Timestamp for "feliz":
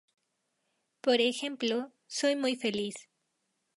2.55-3.07